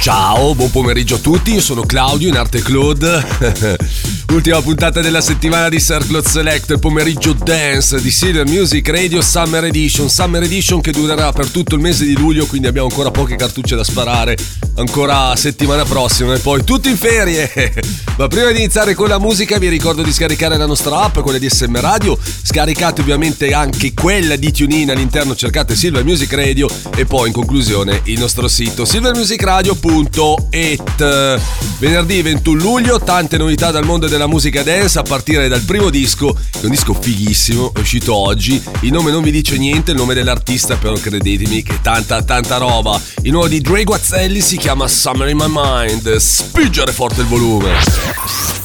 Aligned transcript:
Ciao, 0.00 0.54
buon 0.54 0.70
pomeriggio 0.70 1.16
a 1.16 1.18
tutti, 1.18 1.52
io 1.52 1.60
sono 1.60 1.82
Claudio 1.82 2.26
in 2.28 2.36
arte 2.36 2.62
Claude. 2.62 3.76
Ultima 4.30 4.62
puntata 4.62 5.00
della 5.00 5.20
settimana 5.20 5.68
di 5.68 5.80
Sir 5.80 6.06
Claude 6.06 6.28
Select, 6.28 6.70
il 6.70 6.78
pomeriggio 6.78 7.32
dance 7.32 8.00
di 8.00 8.10
Silver 8.12 8.46
Music 8.46 8.88
Radio 8.88 9.20
Summer 9.22 9.64
Edition. 9.64 10.08
Summer 10.08 10.42
Edition 10.42 10.80
che 10.80 10.92
durerà 10.92 11.32
per 11.32 11.48
tutto 11.48 11.74
il 11.74 11.80
mese 11.80 12.04
di 12.04 12.16
luglio, 12.16 12.46
quindi 12.46 12.68
abbiamo 12.68 12.86
ancora 12.86 13.10
poche 13.10 13.34
cartucce 13.34 13.74
da 13.74 13.82
sparare. 13.82 14.36
Ancora 14.76 15.34
settimana 15.34 15.84
prossima 15.84 16.32
e 16.34 16.38
poi 16.38 16.62
tutti 16.62 16.88
in 16.88 16.96
ferie. 16.96 17.50
Ma 18.16 18.28
prima 18.28 18.50
di 18.52 18.58
iniziare 18.58 18.94
con 18.94 19.08
la 19.08 19.18
musica 19.18 19.58
vi 19.58 19.68
ricordo 19.68 20.02
di 20.02 20.12
scaricare 20.12 20.56
la 20.56 20.66
nostra 20.66 21.00
app, 21.00 21.18
quella 21.18 21.38
di 21.38 21.50
SM 21.50 21.80
Radio. 21.80 22.16
Scaricate 22.16 23.00
ovviamente 23.00 23.52
anche 23.52 23.92
quella 23.92 24.36
di 24.36 24.52
TuneIn 24.52 24.90
all'interno, 24.90 25.34
cercate 25.34 25.74
Silver 25.74 26.04
Music 26.04 26.32
Radio 26.32 26.68
e 26.96 27.04
poi 27.04 27.26
in 27.28 27.34
conclusione 27.34 28.00
il 28.04 28.18
nostro 28.18 28.46
sito 28.46 28.84
silvermusicradio.com 28.84 30.48
www.it. 30.50 31.40
Venerdì 31.78 32.22
21 32.22 32.60
luglio, 32.60 32.98
tante 33.00 33.38
novità 33.38 33.70
dal 33.70 33.84
mondo 33.84 34.06
della 34.06 34.19
musica 34.26 34.62
dance 34.62 34.98
a 34.98 35.02
partire 35.02 35.48
dal 35.48 35.62
primo 35.62 35.90
disco, 35.90 36.32
che 36.32 36.60
è 36.60 36.64
un 36.64 36.70
disco 36.70 36.94
fighissimo, 36.94 37.72
è 37.74 37.78
uscito 37.80 38.14
oggi. 38.14 38.62
Il 38.80 38.92
nome 38.92 39.10
non 39.10 39.22
vi 39.22 39.30
dice 39.30 39.56
niente, 39.58 39.92
il 39.92 39.96
nome 39.96 40.14
dell'artista, 40.14 40.76
però 40.76 40.94
credetemi 40.94 41.62
che 41.62 41.80
tanta 41.80 42.22
tanta 42.22 42.56
roba. 42.56 43.00
Il 43.22 43.32
nuovo 43.32 43.48
di 43.48 43.60
Dre 43.60 43.84
Guazzelli 43.84 44.40
si 44.40 44.56
chiama 44.56 44.88
Summer 44.88 45.28
in 45.28 45.36
My 45.36 45.46
Mind. 45.48 46.16
Spingere 46.16 46.92
forte 46.92 47.22
il 47.22 47.26
volume. 47.26 47.72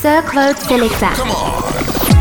Sir 0.02 0.24
Claude 0.24 0.60
Selecta. 0.66 1.12
Way, 1.24 2.15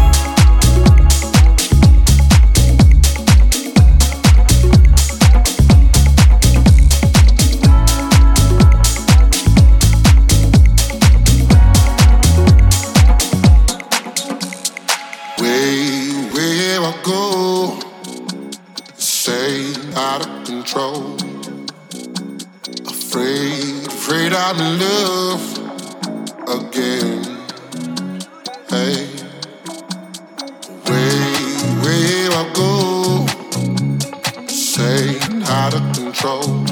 In 24.35 24.81
love 24.81 25.59
again. 26.49 27.23
Hey, 28.69 29.07
way, 30.87 31.35
where 31.83 32.31
I 32.33 32.51
go, 32.53 33.27
say 34.49 35.21
out 35.47 35.75
of 35.75 35.83
control. 35.95 36.64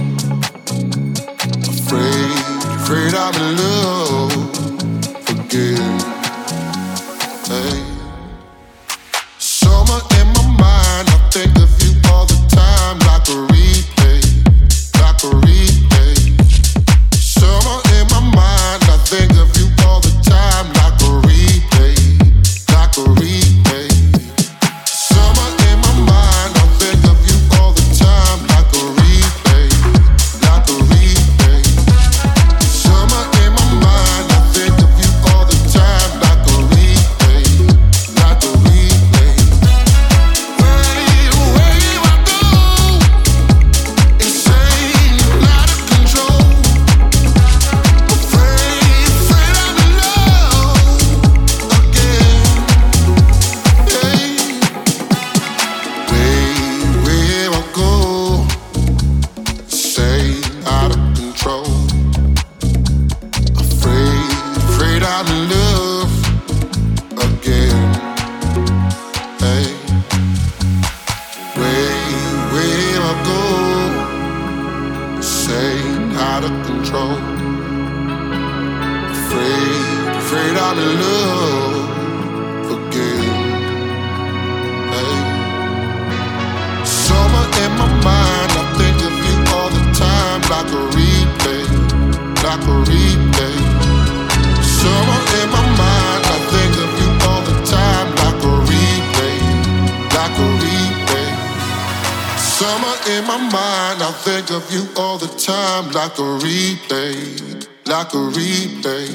I 104.13 104.15
think 104.15 104.51
of 104.51 104.71
you 104.71 104.87
all 104.99 105.17
the 105.17 105.27
time, 105.39 105.91
like 105.93 106.19
a 106.19 106.37
replay, 106.45 107.67
like 107.87 108.13
a 108.13 108.19
replay. 108.19 109.09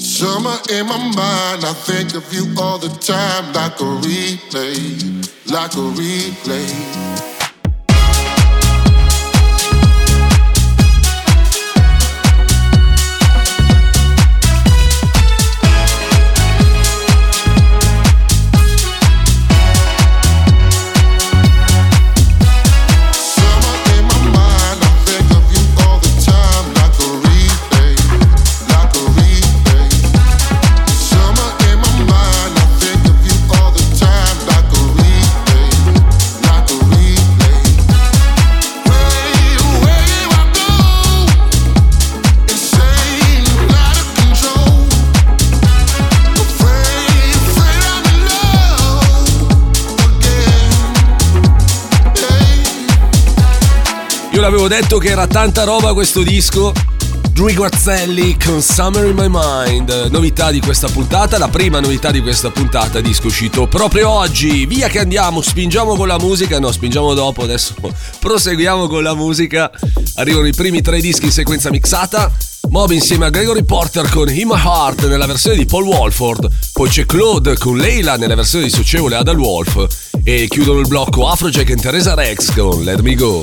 Summer 0.00 0.56
in 0.70 0.86
my 0.86 0.96
mind, 0.96 1.66
I 1.66 1.74
think 1.74 2.14
of 2.14 2.32
you 2.32 2.46
all 2.58 2.78
the 2.78 2.88
time, 2.88 3.52
like 3.52 3.78
a 3.78 3.92
replay, 4.00 5.20
like 5.52 5.74
a 5.74 5.84
replay. 6.00 7.29
Io 54.40 54.46
l'avevo 54.46 54.68
detto 54.68 54.96
che 54.96 55.08
era 55.10 55.26
tanta 55.26 55.64
roba 55.64 55.92
questo 55.92 56.22
disco. 56.22 56.72
Drew 57.32 57.52
Guazzelli 57.52 58.38
con 58.42 58.62
Summer 58.62 59.04
in 59.04 59.14
My 59.14 59.26
Mind. 59.28 60.08
Novità 60.10 60.50
di 60.50 60.62
questa 60.62 60.88
puntata, 60.88 61.36
la 61.36 61.48
prima 61.48 61.78
novità 61.78 62.10
di 62.10 62.22
questa 62.22 62.48
puntata, 62.50 63.02
disco 63.02 63.26
uscito 63.26 63.66
proprio 63.66 64.08
oggi. 64.08 64.64
Via 64.64 64.88
che 64.88 64.98
andiamo, 64.98 65.42
spingiamo 65.42 65.94
con 65.94 66.08
la 66.08 66.16
musica. 66.18 66.58
No, 66.58 66.72
spingiamo 66.72 67.12
dopo, 67.12 67.42
adesso 67.42 67.74
proseguiamo 68.18 68.88
con 68.88 69.02
la 69.02 69.14
musica. 69.14 69.70
Arrivano 70.14 70.46
i 70.46 70.54
primi 70.54 70.80
tre 70.80 71.02
dischi 71.02 71.26
in 71.26 71.32
sequenza 71.32 71.68
mixata. 71.68 72.32
Mob 72.70 72.92
insieme 72.92 73.26
a 73.26 73.28
Gregory 73.28 73.64
Porter 73.64 74.08
con 74.08 74.30
In 74.30 74.48
My 74.48 74.58
Heart 74.58 75.06
nella 75.06 75.26
versione 75.26 75.56
di 75.56 75.66
Paul 75.66 75.84
Walford, 75.84 76.48
poi 76.72 76.88
c'è 76.88 77.04
Claude 77.04 77.58
con 77.58 77.76
Leila 77.76 78.16
nella 78.16 78.36
versione 78.36 78.64
dissocievole 78.64 79.16
Ada 79.16 79.32
Wolf 79.32 79.86
e 80.24 80.46
chiudono 80.48 80.78
il 80.78 80.88
blocco 80.88 81.28
Afrojack 81.28 81.68
e 81.68 81.76
Teresa 81.76 82.14
Rex 82.14 82.54
con 82.54 82.82
Let 82.84 83.00
Me 83.00 83.14
Go. 83.16 83.42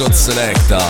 Scott 0.00 0.14
Selector. 0.14 0.80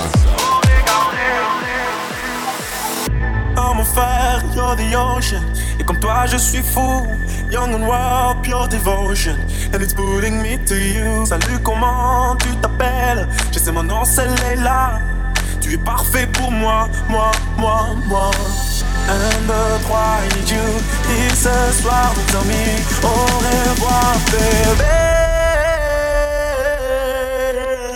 You're 4.54 4.76
the. 4.76 5.80
Et 5.80 5.84
comme 5.84 5.98
toi, 5.98 6.26
je 6.26 6.36
suis 6.36 6.62
fou. 6.62 7.08
Young 7.50 7.74
and 7.74 7.88
wild, 7.88 8.40
pure 8.44 8.68
devotion. 8.68 9.36
And 9.74 9.82
it's 9.82 9.94
pulling 9.94 10.40
me 10.40 10.58
to 10.64 10.76
you. 10.76 11.26
Salut, 11.26 11.58
comment 11.64 12.36
tu 12.36 12.54
t'appelles? 12.62 13.26
Je 13.50 13.58
sais 13.58 13.72
mon 13.72 13.82
nom, 13.82 14.04
c'est 14.04 14.28
Leila. 14.28 15.00
Tu 15.60 15.74
es 15.74 15.78
parfait 15.78 16.28
pour 16.28 16.52
moi, 16.52 16.88
moi, 17.08 17.32
moi, 17.58 17.88
moi. 18.06 18.30
Un, 19.08 19.46
deux, 19.48 19.82
trois, 19.86 20.20
I 20.22 20.36
need 20.36 20.50
you. 20.50 20.68
Et 21.10 21.34
ce 21.34 21.82
soir, 21.82 22.12
vous 22.14 22.32
dormez. 22.32 22.76
Au 23.02 23.08
revoir, 23.08 24.14
bébé. 24.30 24.99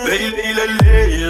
Lately, 0.05 0.53
lately, 0.53 1.27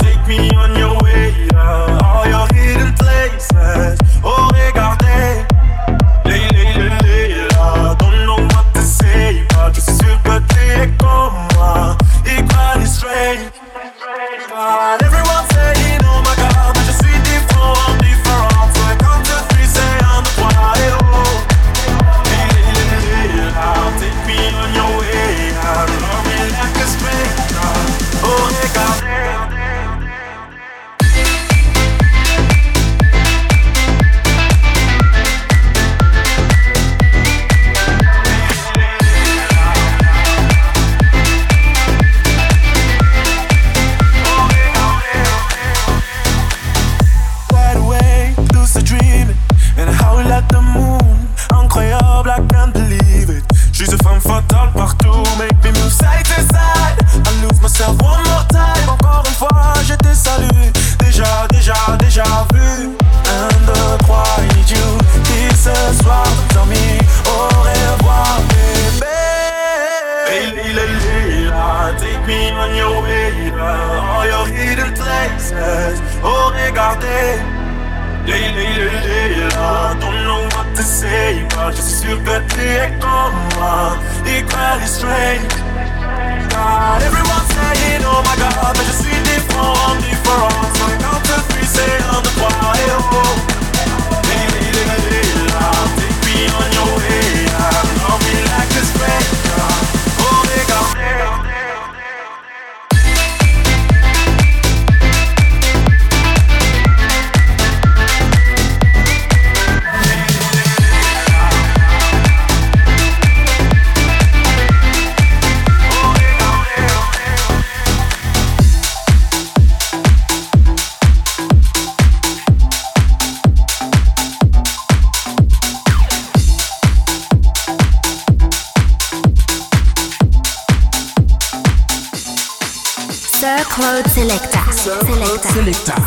take 0.00 0.26
me 0.26 0.50
on 0.56 0.76
your 0.76 1.00
way. 1.00 1.32
Yeah. 1.52 2.00
All 2.02 2.26
your 2.26 2.46
hidden 2.52 2.92
places. 2.94 4.05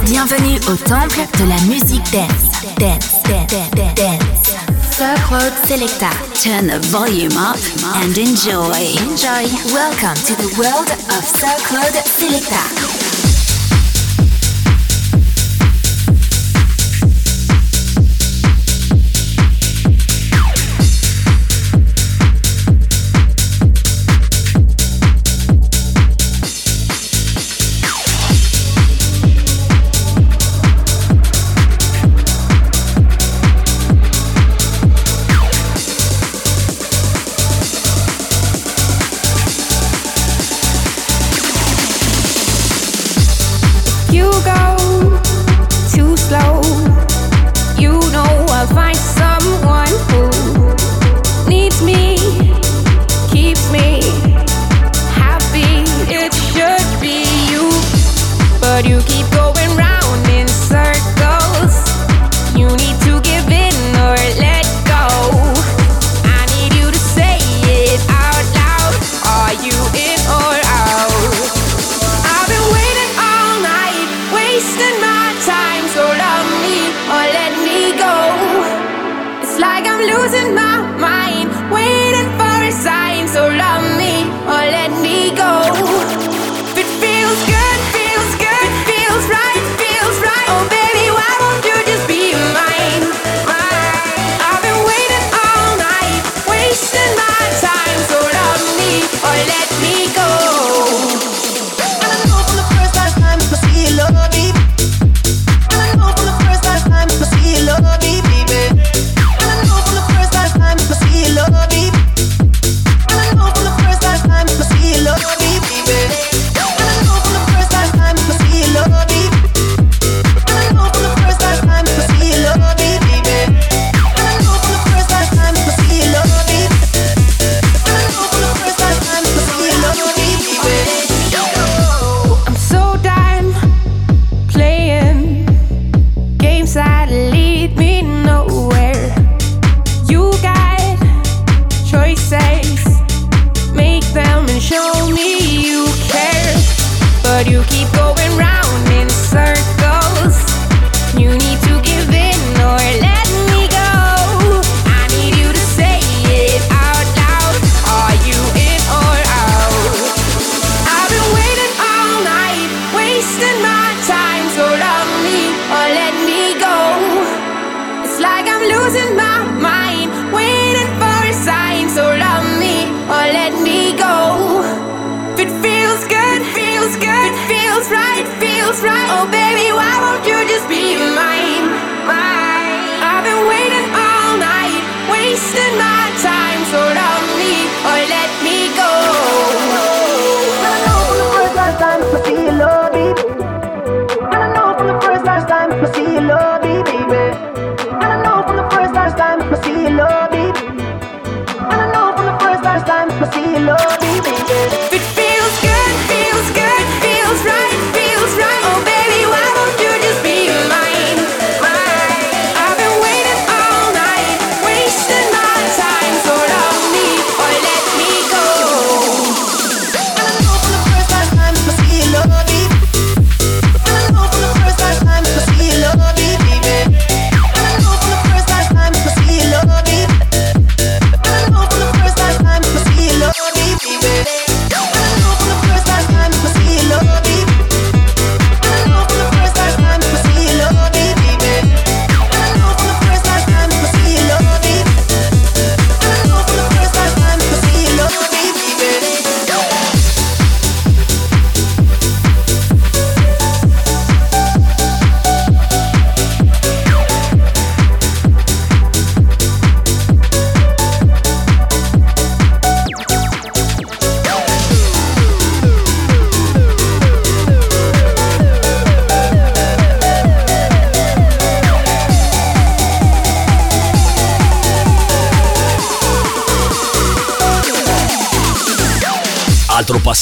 Bienvenue 0.05 0.59
au 0.67 0.75
temple 0.75 1.19
de 1.39 1.45
la 1.47 1.59
musique 1.67 2.03
dance. 2.11 2.49
Dance, 2.77 3.23
dance, 3.23 3.71
dance, 3.71 3.95
dance. 3.95 4.49
Surf 4.91 5.29
Road 5.29 5.53
Selecta. 5.65 6.09
Turn 6.43 6.67
the 6.67 6.79
volume 6.87 7.37
up 7.37 7.57
and 8.01 8.17
enjoy. 8.17 8.73
Enjoy. 8.99 9.45
Welcome 9.73 10.15
to 10.25 10.35
the 10.35 10.55
world 10.57 10.89
of 10.89 11.23
Surf 11.23 11.71
Road 11.71 11.95
Selecta. 12.05 12.88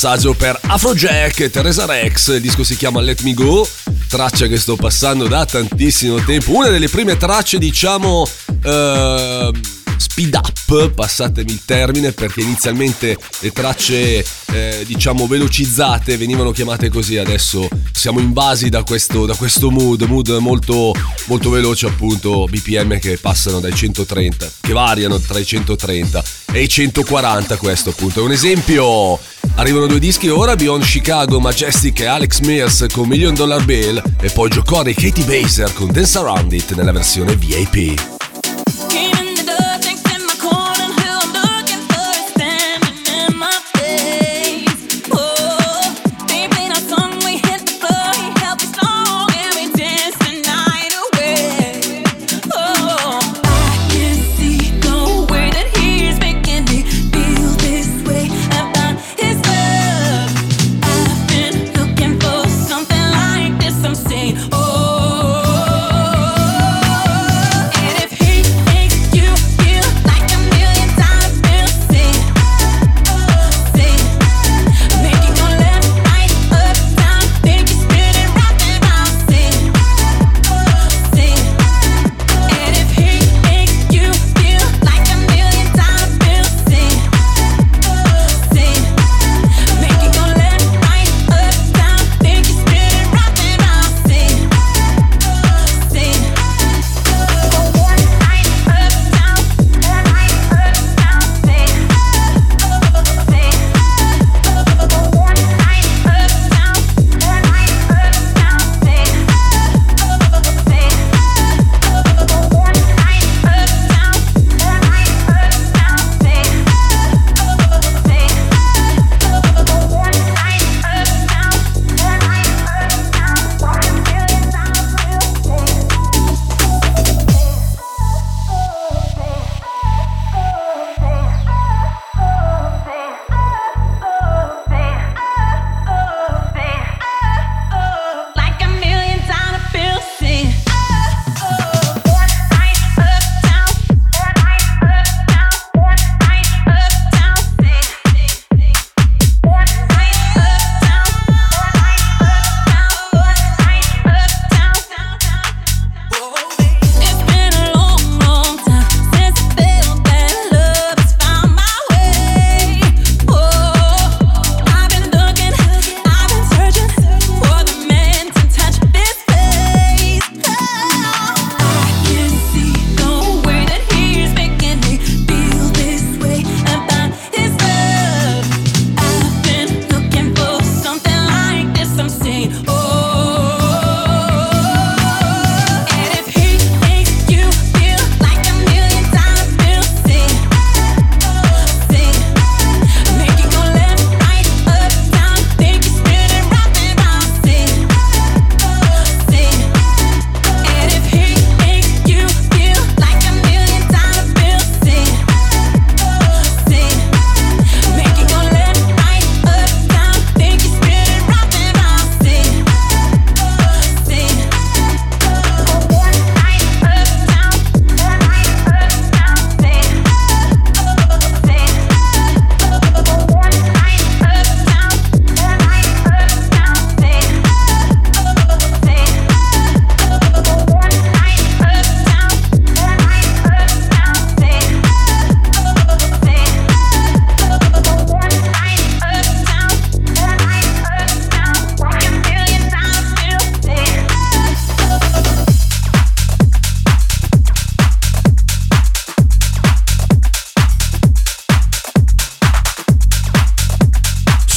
Passaggio 0.08 0.34
per 0.36 0.58
Afrojack 0.62 1.50
Teresa 1.50 1.86
Rex, 1.86 2.34
il 2.36 2.40
disco 2.40 2.64
si 2.64 2.78
chiama 2.78 3.02
Let 3.02 3.24
Me 3.24 3.34
Go, 3.34 3.68
traccia 4.08 4.48
che 4.48 4.56
sto 4.56 4.78
passando 4.78 5.28
da 5.28 5.46
tantissimo 5.46 6.24
tempo, 6.24 6.56
una 6.56 6.70
delle 6.70 6.88
prime 6.88 7.18
tracce 7.18 7.58
diciamo... 7.58 8.26
Uh, 8.64 9.52
speed 10.00 10.36
up, 10.36 10.92
passatemi 10.92 11.52
il 11.52 11.66
termine, 11.66 12.12
perché 12.12 12.42
inizialmente 12.42 13.18
le 13.40 13.52
tracce 13.52 14.24
eh, 14.52 14.84
diciamo 14.86 15.28
velocizzate 15.28 16.18
venivano 16.18 16.52
chiamate 16.52 16.90
così, 16.90 17.18
adesso 17.18 17.68
siamo 17.92 18.20
invasi 18.20 18.70
da 18.70 18.84
questo, 18.84 19.26
da 19.26 19.36
questo 19.36 19.70
mood, 19.70 20.04
mood 20.04 20.30
molto, 20.40 20.94
molto 21.26 21.50
veloce 21.50 21.88
appunto, 21.88 22.46
BPM 22.46 23.00
che 23.00 23.18
passano 23.18 23.60
dai 23.60 23.74
130, 23.74 24.52
che 24.62 24.74
variano 24.74 25.20
tra 25.20 25.40
i 25.40 25.46
130 25.46 26.24
e 26.52 26.62
i 26.62 26.70
140 26.70 27.58
questo 27.58 27.90
appunto, 27.90 28.22
è 28.22 28.24
un 28.24 28.32
esempio 28.32 29.20
Arrivano 29.58 29.88
due 29.88 30.00
dischi 30.00 30.30
ora, 30.30 30.56
Beyond 30.56 30.84
Chicago, 30.84 31.40
Majestic 31.40 32.02
e 32.02 32.06
Alex 32.06 32.42
Mears 32.42 32.86
con 32.94 33.08
Million 33.08 33.34
Dollar 33.34 33.66
Bill 33.66 34.02
e 34.22 34.30
poi 34.30 34.50
Jocore 34.50 34.92
e 34.92 34.94
Katie 34.94 35.24
Baser 35.24 35.74
con 35.74 35.92
Dance 35.92 36.18
Around 36.20 36.54
It 36.54 36.76
nella 36.76 36.92
versione 36.92 37.36
VIP. 37.36 38.17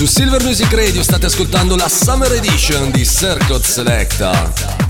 Silver 0.07 0.43
Music 0.43 0.73
Radio 0.73 1.03
state 1.03 1.27
ascoltando 1.27 1.77
la 1.77 1.89
Summer 1.89 2.33
Edition 2.33 2.91
di 2.91 3.05
Circle 3.05 3.63
Selecta. 3.63 4.90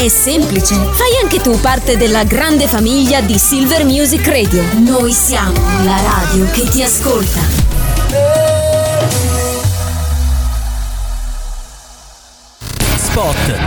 È 0.00 0.08
semplice, 0.08 0.76
fai 0.92 1.18
anche 1.22 1.42
tu 1.42 1.60
parte 1.60 1.98
della 1.98 2.24
grande 2.24 2.66
famiglia 2.66 3.20
di 3.20 3.38
Silver 3.38 3.84
Music 3.84 4.26
Radio. 4.28 4.62
Noi 4.78 5.12
siamo 5.12 5.52
la 5.84 6.00
radio 6.00 6.50
che 6.52 6.62
ti 6.70 6.82
ascolta. 6.82 7.40
Spot. 12.96 13.58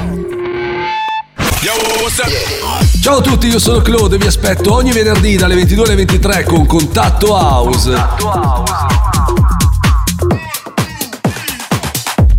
Ciao 3.00 3.18
a 3.18 3.22
tutti, 3.22 3.46
io 3.46 3.60
sono 3.60 3.82
Claude 3.82 4.16
e 4.16 4.18
vi 4.18 4.26
aspetto 4.26 4.74
ogni 4.74 4.92
venerdì 4.92 5.36
dalle 5.36 5.54
22 5.54 5.86
alle 5.86 5.96
23 5.98 6.46
con 6.46 6.66
Contatto 6.66 7.34
House. 7.34 7.92
Contatto 7.92 8.26
House. 8.26 8.83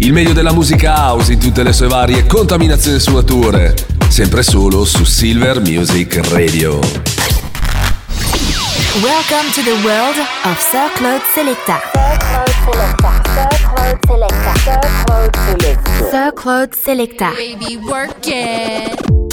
Il 0.04 0.12
meglio 0.12 0.34
della 0.34 0.52
musica 0.52 0.96
house 0.96 1.32
in 1.32 1.40
tutte 1.40 1.62
le 1.62 1.72
sue 1.72 1.88
varie 1.88 2.26
contaminazioni 2.26 2.98
e 2.98 3.00
sfumature. 3.00 3.74
Sempre 4.08 4.42
solo 4.42 4.84
su 4.84 5.02
Silver 5.02 5.60
Music 5.60 6.20
Radio. 6.28 6.78
Welcome 9.00 9.50
to 9.54 9.62
the 9.62 9.80
world 9.82 10.16
of 10.44 10.60
Sir 10.60 10.92
Claude 10.96 11.22
Selecta. 11.32 11.80
Sir 16.10 16.32
Claude 16.34 16.76
Selecta. 16.76 17.30
Baby, 17.30 17.76
work 17.76 18.26
it. 18.26 19.23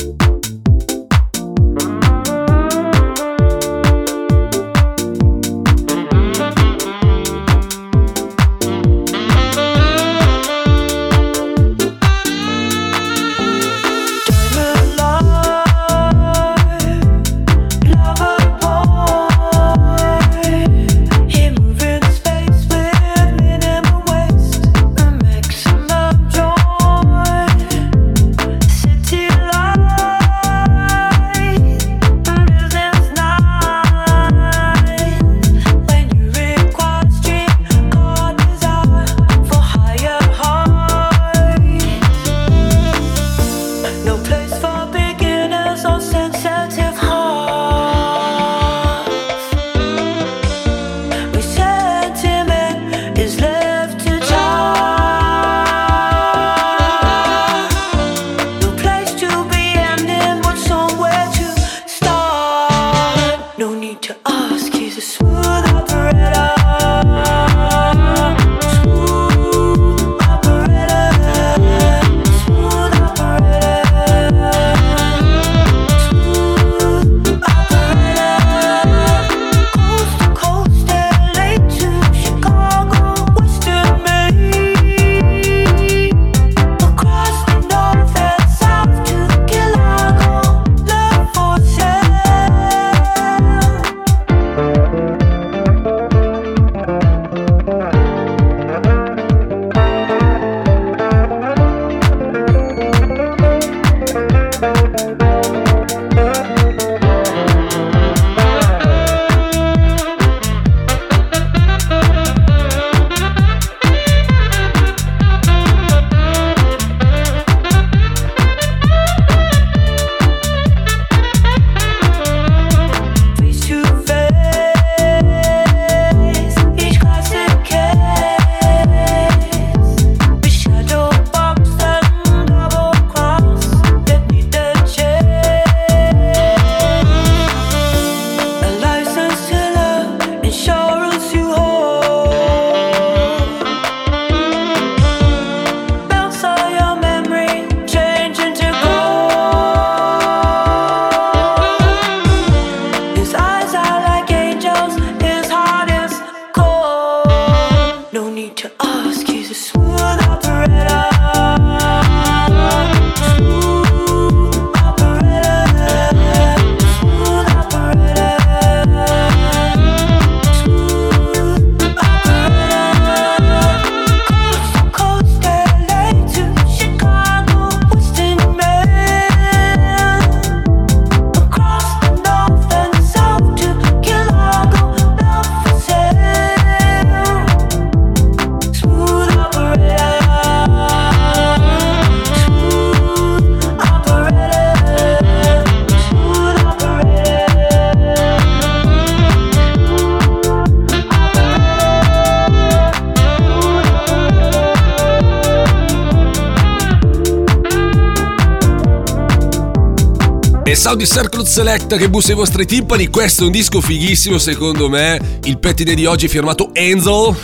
Saudi 210.81 211.03
Audi 211.03 211.13
Circle 211.13 211.45
Select 211.45 211.95
che 211.95 212.09
bussa 212.09 212.31
i 212.31 212.33
vostri 212.33 212.65
timpani. 212.65 213.07
Questo 213.07 213.43
è 213.43 213.45
un 213.45 213.51
disco 213.51 213.81
fighissimo, 213.81 214.39
secondo 214.39 214.89
me. 214.89 215.39
Il 215.43 215.59
pettine 215.59 215.93
di 215.93 216.07
oggi 216.07 216.25
è 216.25 216.27
firmato 216.27 216.73
Enzo. 216.73 217.37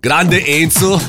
Grande 0.00 0.44
Enzo. 0.44 1.00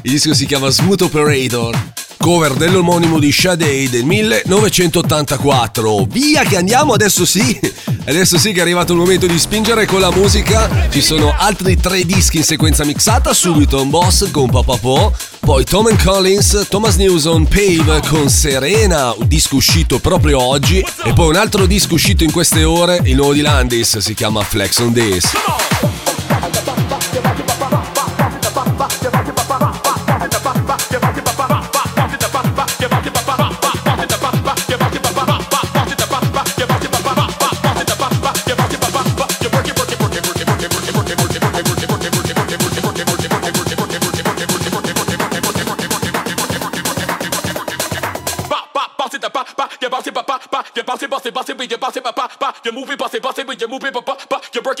Il 0.00 0.10
disco 0.10 0.32
si 0.32 0.46
chiama 0.46 0.70
Smooth 0.70 1.02
Operator 1.02 1.93
cover 2.16 2.54
dell'omonimo 2.54 3.18
di 3.18 3.32
Sade 3.32 3.90
del 3.90 4.04
1984. 4.04 6.06
Via 6.08 6.44
che 6.44 6.56
andiamo 6.56 6.92
adesso 6.92 7.24
sì! 7.24 7.58
Adesso 8.06 8.36
sì 8.36 8.52
che 8.52 8.58
è 8.58 8.62
arrivato 8.62 8.92
il 8.92 8.98
momento 8.98 9.26
di 9.26 9.38
spingere 9.38 9.86
con 9.86 10.00
la 10.00 10.10
musica. 10.10 10.88
Ci 10.90 11.00
sono 11.00 11.34
altri 11.36 11.76
tre 11.76 12.04
dischi 12.04 12.38
in 12.38 12.44
sequenza 12.44 12.84
mixata, 12.84 13.32
subito 13.32 13.80
un 13.80 13.88
boss 13.88 14.30
con 14.30 14.50
Papa 14.50 14.76
Po, 14.76 15.12
poi 15.40 15.64
Tom 15.64 15.86
and 15.86 16.02
Collins, 16.02 16.66
Thomas 16.68 16.96
Newson, 16.96 17.46
Pave 17.46 18.02
con 18.06 18.28
Serena, 18.28 19.14
un 19.16 19.26
disco 19.26 19.56
uscito 19.56 20.00
proprio 20.00 20.42
oggi, 20.42 20.84
e 21.04 21.12
poi 21.14 21.28
un 21.28 21.36
altro 21.36 21.64
disco 21.64 21.94
uscito 21.94 22.24
in 22.24 22.30
queste 22.30 22.64
ore, 22.64 23.00
il 23.04 23.16
nuovo 23.16 23.32
di 23.32 23.40
Landis, 23.40 23.96
si 23.98 24.12
chiama 24.12 24.42
Flex 24.42 24.78
on 24.80 24.92
Days. 24.92 25.32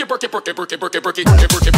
it, 0.00 0.10
work 0.10 0.24
it, 0.24 0.32
work 0.32 0.48
it, 0.48 0.58
work 0.58 0.72
it, 0.72 0.82
work 0.82 0.94
it, 0.94 1.04
work 1.04 1.18
it, 1.18 1.26
work 1.28 1.42
it, 1.42 1.52
work 1.52 1.66
it. 1.68 1.73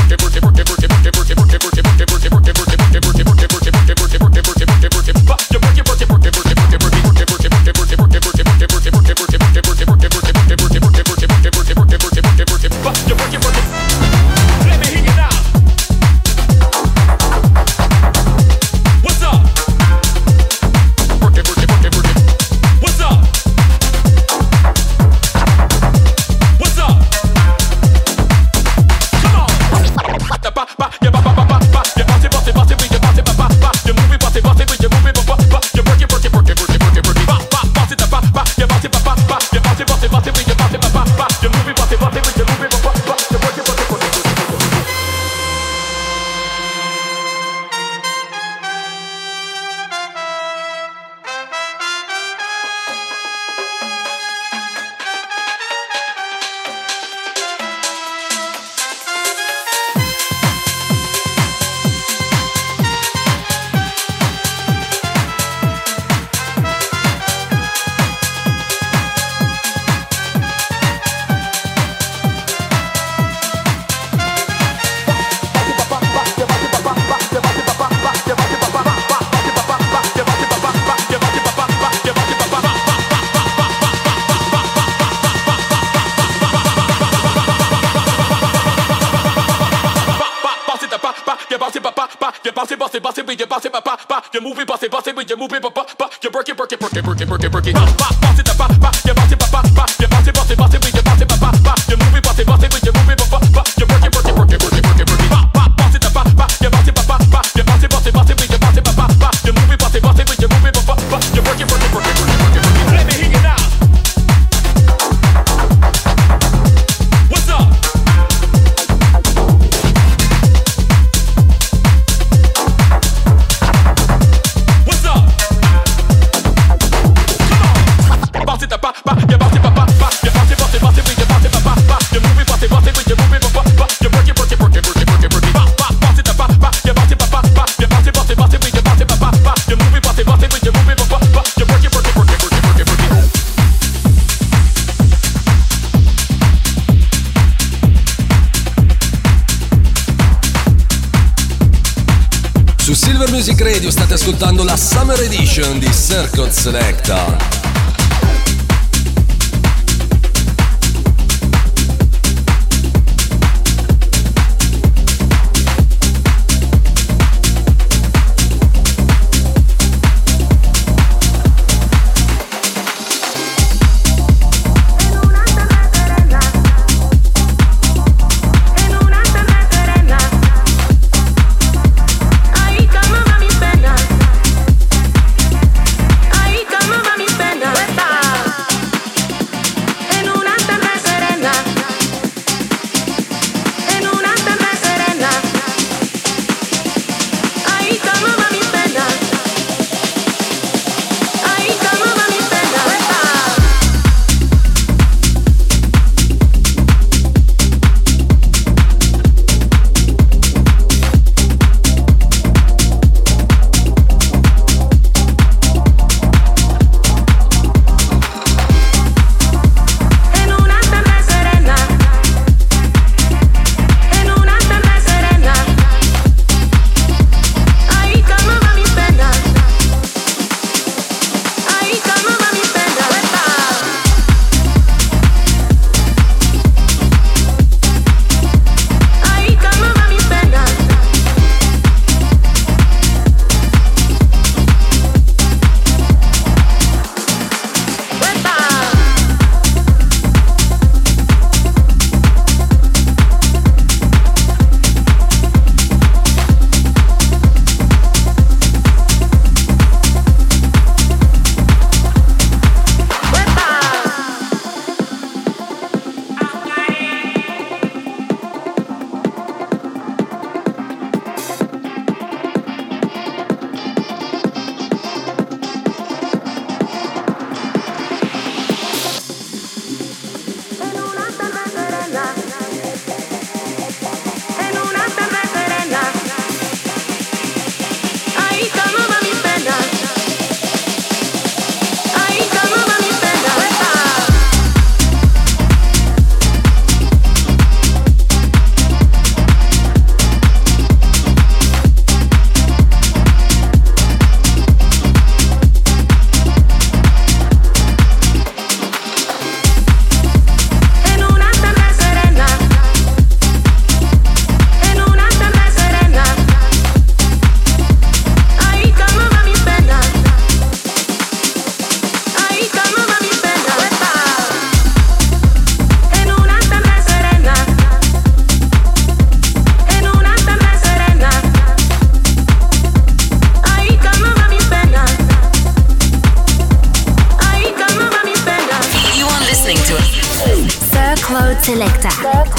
Ascoltando 154.27 154.65
la 154.65 154.77
Summer 154.77 155.21
Edition 155.21 155.79
di 155.79 155.89
Circle 155.93 156.51
Selecta. 156.51 157.56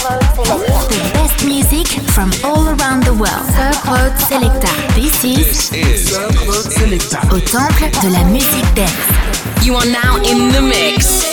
The 0.08 1.12
best 1.14 1.46
music 1.46 1.88
from 2.12 2.32
all 2.42 2.66
around 2.70 3.04
the 3.04 3.14
world. 3.14 3.44
This 4.96 5.24
is. 5.26 5.72
Au 7.30 7.40
temple 7.40 7.92
de 8.02 8.10
la 8.10 8.24
musique. 8.24 8.86
You 9.64 9.76
are 9.76 9.86
now 9.86 10.16
in 10.24 10.50
the 10.54 10.62
mix. 10.62 11.28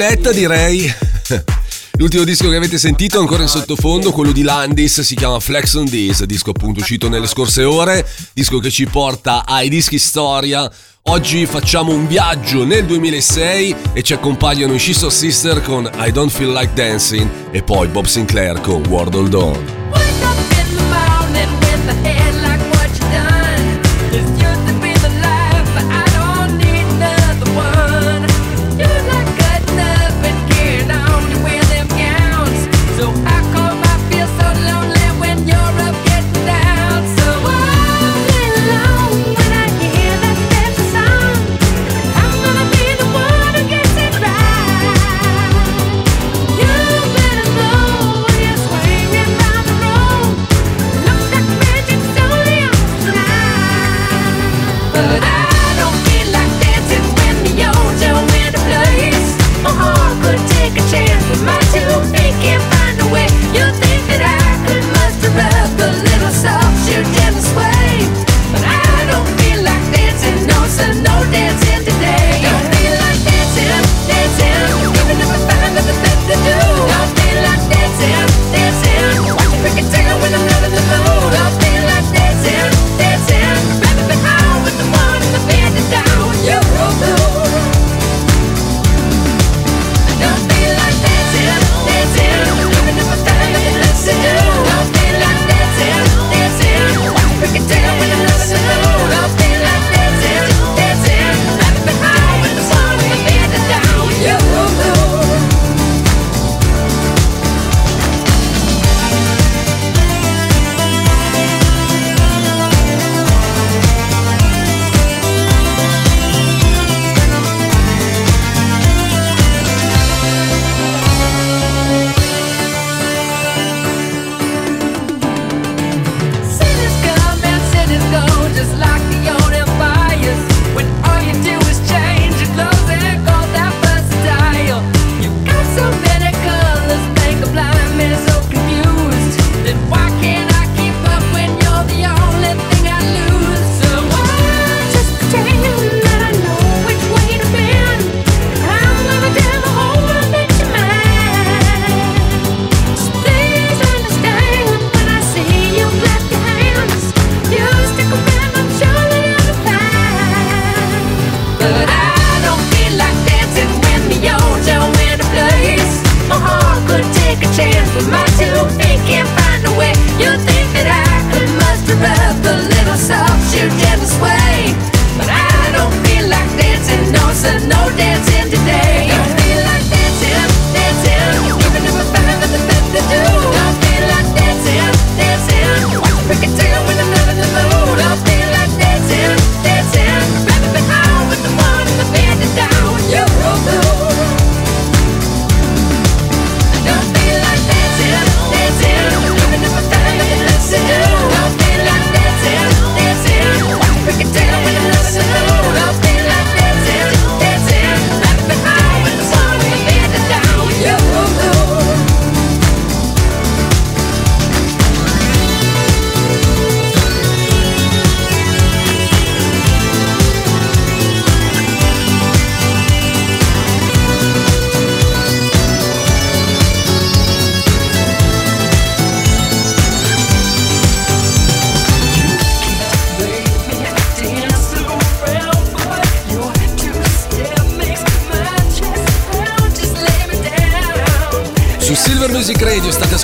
Tripletta 0.00 0.32
direi. 0.32 0.90
L'ultimo 1.98 2.24
disco 2.24 2.48
che 2.48 2.56
avete 2.56 2.78
sentito 2.78 3.20
ancora 3.20 3.42
in 3.42 3.50
sottofondo, 3.50 4.12
quello 4.12 4.32
di 4.32 4.40
Landis, 4.40 5.02
si 5.02 5.14
chiama 5.14 5.38
Flex 5.40 5.74
on 5.74 5.90
This, 5.90 6.24
disco 6.24 6.50
appunto 6.50 6.80
uscito 6.80 7.10
nelle 7.10 7.26
scorse 7.26 7.64
ore, 7.64 8.08
disco 8.32 8.60
che 8.60 8.70
ci 8.70 8.86
porta 8.86 9.44
ai 9.44 9.68
dischi 9.68 9.98
storia. 9.98 10.70
Oggi 11.02 11.44
facciamo 11.44 11.92
un 11.92 12.06
viaggio 12.06 12.64
nel 12.64 12.86
2006 12.86 13.76
e 13.92 14.02
ci 14.02 14.14
accompagnano 14.14 14.72
i 14.72 14.78
Shiso 14.78 15.10
Sister 15.10 15.60
con 15.60 15.90
I 15.94 16.10
Don't 16.10 16.32
Feel 16.32 16.52
Like 16.52 16.72
Dancing 16.72 17.28
e 17.50 17.62
poi 17.62 17.86
Bob 17.88 18.06
Sinclair 18.06 18.58
con 18.62 18.82
World 18.86 19.14
Hold 19.14 19.34
On. 19.34 20.49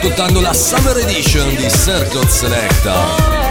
ascoltando 0.06 0.40
la 0.40 0.52
Summer 0.52 0.96
Edition 0.98 1.56
di 1.56 1.68
Circle 1.68 2.28
Selector. 2.28 3.45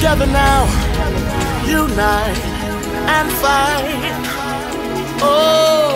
together 0.00 0.24
now, 0.24 0.64
unite 1.68 2.40
and 3.16 3.28
fight. 3.32 4.16
Oh, 5.20 5.92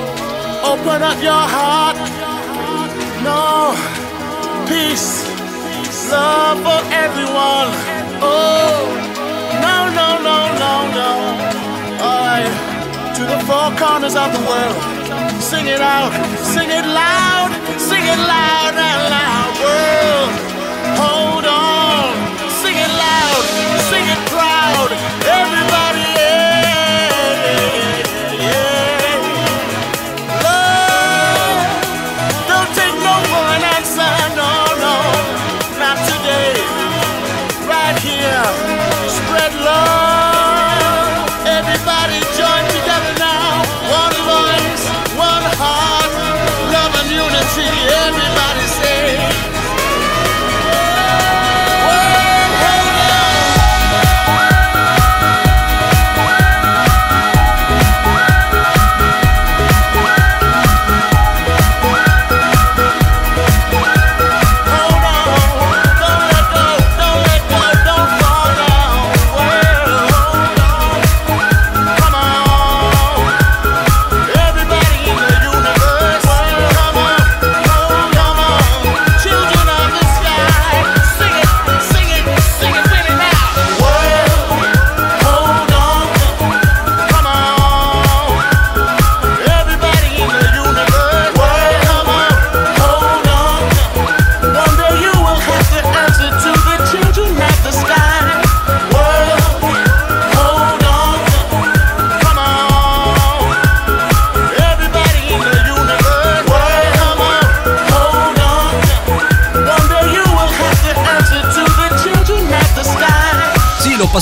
open 0.63 1.01
up 1.03 1.17
your 1.23 1.45
heart. 1.57 1.97
No, 3.25 3.73
peace, 4.69 5.25
love 6.13 6.61
for 6.61 6.81
everyone. 6.93 7.73
Oh, 8.21 8.93
no, 9.65 9.77
no, 9.99 10.09
no, 10.29 10.39
no, 10.65 10.75
no. 10.99 11.11
Alright, 12.05 12.53
to 13.17 13.23
the 13.25 13.41
four 13.49 13.73
corners 13.81 14.17
of 14.17 14.29
the 14.37 14.43
world. 14.45 14.77
Sing 15.41 15.67
it 15.67 15.81
out, 15.81 16.13
sing 16.53 16.69
it 16.69 16.85
loud, 16.85 17.51
sing 17.81 18.05
it 18.05 18.19
loud 18.19 18.75
and 18.77 19.01
loud, 19.17 19.53
world. 19.65 20.44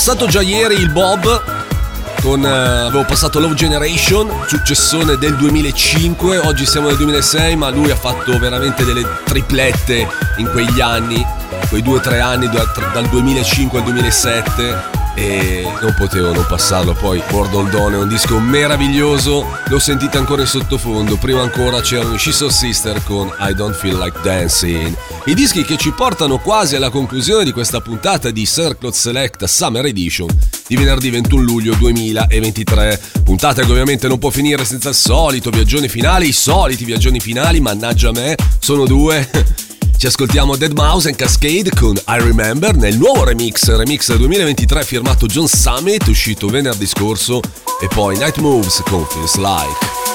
Passato 0.05 0.27
già 0.27 0.41
ieri 0.41 0.75
il 0.75 0.89
Bob 0.89 1.41
con, 2.21 2.45
eh, 2.45 2.49
avevo 2.49 3.05
passato 3.05 3.39
Love 3.39 3.53
Generation, 3.53 4.29
successone 4.47 5.15
del 5.15 5.37
2005, 5.37 6.39
oggi 6.39 6.65
siamo 6.65 6.87
nel 6.87 6.97
2006, 6.97 7.55
ma 7.55 7.69
lui 7.69 7.89
ha 7.89 7.95
fatto 7.95 8.37
veramente 8.37 8.83
delle 8.83 9.07
triplette 9.23 10.05
in 10.39 10.51
quegli 10.51 10.81
anni, 10.81 11.25
quei 11.69 11.81
due 11.81 11.99
o 11.99 12.01
tre 12.01 12.19
anni 12.19 12.49
dal 12.49 13.07
2005 13.09 13.79
al 13.79 13.85
2007 13.85 14.75
e 15.15 15.71
non 15.81 15.93
potevo 15.97 16.33
non 16.33 16.45
passarlo. 16.47 16.93
Poi 16.93 17.23
Gordon 17.29 17.69
Dawn 17.69 17.93
è 17.93 17.97
un 17.97 18.07
disco 18.09 18.39
meraviglioso 18.39 19.47
lo 19.67 19.79
sentite 19.79 20.17
ancora 20.17 20.41
in 20.41 20.47
sottofondo 20.47 21.15
prima 21.15 21.41
ancora 21.41 21.79
c'erano 21.79 22.15
i 22.15 22.17
She's 22.17 22.45
Sister 22.47 23.01
con 23.03 23.33
I 23.39 23.53
Don't 23.53 23.75
Feel 23.75 23.97
Like 23.97 24.19
Dancing 24.21 24.95
i 25.25 25.33
dischi 25.33 25.63
che 25.63 25.77
ci 25.77 25.91
portano 25.91 26.37
quasi 26.39 26.75
alla 26.75 26.89
conclusione 26.89 27.45
di 27.45 27.53
questa 27.53 27.79
puntata 27.79 28.29
di 28.29 28.45
Circlot 28.45 28.93
Select 28.93 29.45
Summer 29.45 29.85
Edition 29.85 30.27
di 30.67 30.75
venerdì 30.75 31.09
21 31.09 31.41
luglio 31.41 31.75
2023 31.75 33.01
puntata 33.23 33.63
che 33.63 33.71
ovviamente 33.71 34.09
non 34.09 34.19
può 34.19 34.29
finire 34.29 34.65
senza 34.65 34.89
il 34.89 34.95
solito 34.95 35.49
viaggioni 35.49 35.87
finali 35.87 36.27
i 36.27 36.33
soliti 36.33 36.83
viaggioni 36.83 37.21
finali 37.21 37.61
mannaggia 37.61 38.11
me 38.11 38.35
sono 38.59 38.85
due 38.85 39.29
Ci 40.03 40.09
ascoltiamo 40.09 40.57
Dead 40.57 40.73
Mouse 40.73 41.07
and 41.07 41.15
Cascade 41.15 41.69
con 41.79 41.95
I 41.95 42.17
Remember 42.17 42.75
nel 42.75 42.97
nuovo 42.97 43.23
remix, 43.23 43.73
remix 43.73 44.13
2023 44.13 44.83
firmato 44.83 45.27
John 45.27 45.47
Summit, 45.47 46.05
uscito 46.07 46.47
venerdì 46.47 46.85
scorso, 46.85 47.39
e 47.81 47.87
poi 47.87 48.17
Night 48.17 48.39
Moves 48.39 48.81
con 48.83 49.05
Feels 49.05 49.35
Like. 49.35 50.12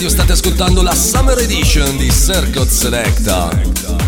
Radio 0.00 0.16
state 0.16 0.32
ascoltando 0.32 0.80
la 0.80 0.94
Summer 0.94 1.36
Edition 1.36 1.98
di 1.98 2.10
Circuit 2.10 2.70
Selecta. 2.70 3.99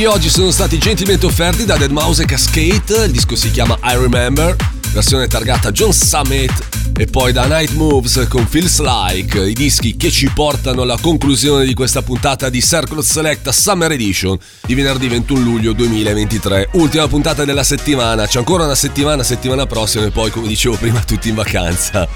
Di 0.00 0.06
oggi 0.06 0.30
sono 0.30 0.50
stati 0.50 0.78
gentilmente 0.78 1.26
offerti 1.26 1.66
da 1.66 1.76
Dead 1.76 1.90
Mouse 1.90 2.22
e 2.22 2.24
Cascade, 2.24 3.04
il 3.04 3.10
disco 3.10 3.36
si 3.36 3.50
chiama 3.50 3.78
I 3.82 3.98
Remember, 3.98 4.56
versione 4.94 5.26
targata 5.26 5.72
John 5.72 5.92
Summit 5.92 6.68
e 6.96 7.04
poi 7.04 7.32
da 7.32 7.44
Night 7.44 7.72
Moves 7.72 8.24
con 8.26 8.46
Feels 8.46 8.80
Like, 8.80 9.38
i 9.38 9.52
dischi 9.52 9.98
che 9.98 10.10
ci 10.10 10.30
portano 10.32 10.80
alla 10.82 10.96
conclusione 10.98 11.66
di 11.66 11.74
questa 11.74 12.00
puntata 12.00 12.48
di 12.48 12.62
Circle 12.62 13.02
Selecta 13.02 13.52
Summer 13.52 13.92
Edition 13.92 14.38
di 14.64 14.74
venerdì 14.74 15.06
21 15.06 15.38
luglio 15.38 15.74
2023, 15.74 16.70
ultima 16.72 17.06
puntata 17.06 17.44
della 17.44 17.62
settimana, 17.62 18.26
c'è 18.26 18.38
ancora 18.38 18.64
una 18.64 18.74
settimana, 18.74 19.22
settimana 19.22 19.66
prossima 19.66 20.06
e 20.06 20.10
poi 20.10 20.30
come 20.30 20.48
dicevo 20.48 20.76
prima 20.76 21.00
tutti 21.00 21.28
in 21.28 21.34
vacanza. 21.34 22.08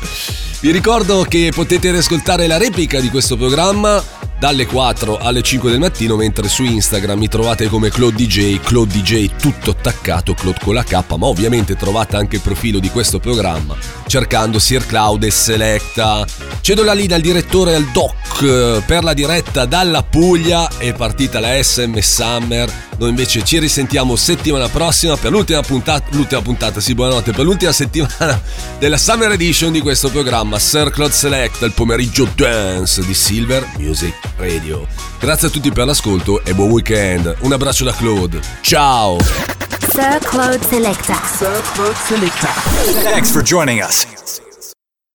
Vi 0.60 0.70
ricordo 0.70 1.26
che 1.28 1.52
potete 1.54 1.90
riascoltare 1.90 2.46
la 2.46 2.56
replica 2.56 2.98
di 2.98 3.10
questo 3.10 3.36
programma 3.36 4.23
dalle 4.44 4.66
4 4.66 5.16
alle 5.16 5.40
5 5.40 5.70
del 5.70 5.78
mattino, 5.78 6.16
mentre 6.16 6.48
su 6.48 6.64
Instagram 6.64 7.18
mi 7.18 7.28
trovate 7.28 7.66
come 7.68 7.88
Claude 7.88 8.26
DJ, 8.26 8.60
Claude 8.60 8.92
DJ 8.92 9.30
tutto 9.40 9.70
attaccato, 9.70 10.34
Claude 10.34 10.58
con 10.62 10.74
la 10.74 10.84
K, 10.84 11.02
ma 11.16 11.24
ovviamente 11.28 11.76
trovate 11.76 12.16
anche 12.16 12.36
il 12.36 12.42
profilo 12.42 12.78
di 12.78 12.90
questo 12.90 13.18
programma 13.18 13.74
cercando 14.06 14.58
Sir 14.58 14.86
Cloud 14.86 15.24
e 15.24 15.30
Selecta. 15.30 16.24
Cedo 16.60 16.84
la 16.84 16.92
linea 16.92 17.16
al 17.16 17.22
direttore 17.22 17.74
al 17.74 17.84
doc 17.86 18.82
per 18.84 19.02
la 19.02 19.12
diretta 19.12 19.64
dalla 19.64 20.02
Puglia, 20.02 20.68
è 20.78 20.92
partita 20.92 21.40
la 21.40 21.60
SM 21.60 21.98
Summer, 21.98 22.70
noi 22.98 23.10
invece 23.10 23.44
ci 23.44 23.58
risentiamo 23.58 24.16
settimana 24.16 24.68
prossima 24.68 25.16
per 25.16 25.30
l'ultima 25.30 25.60
puntata, 25.62 26.06
l'ultima 26.10 26.40
puntata, 26.42 26.80
sì 26.80 26.94
buonanotte, 26.94 27.32
per 27.32 27.44
l'ultima 27.44 27.72
settimana 27.72 28.40
della 28.78 28.96
Summer 28.96 29.30
Edition 29.32 29.72
di 29.72 29.80
questo 29.80 30.10
programma 30.10 30.58
Sir 30.58 30.90
Claude 30.90 31.12
Select, 31.12 31.62
il 31.62 31.72
pomeriggio 31.72 32.28
dance 32.34 33.04
di 33.04 33.14
Silver 33.14 33.66
Music 33.78 34.14
Radio. 34.36 34.86
Grazie 35.18 35.48
a 35.48 35.50
tutti 35.50 35.70
per 35.72 35.86
l'ascolto 35.86 36.44
e 36.44 36.54
buon 36.54 36.70
weekend. 36.70 37.36
Un 37.40 37.52
abbraccio 37.52 37.84
da 37.84 37.92
Claude. 37.92 38.40
Ciao! 38.60 39.18
Sir 39.92 40.18
Claude 40.20 40.60
Selecta. 40.68 41.20
Sir 41.24 41.62
Claude 41.72 41.96
Selecta. 42.06 42.48
Thanks 43.02 43.30
for 43.30 43.42
joining 43.42 43.80
us. 43.80 44.42